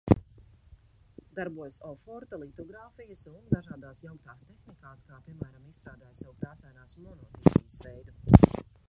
[1.39, 8.67] Darbojas oforta, litogrāfijas un dažādās jauktās tehnikās kā, piemēram, izstrādājis savu krāsainās monotipijas veidu.